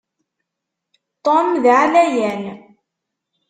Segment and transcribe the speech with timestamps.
[1.25, 2.41] Tom d aɛlayan.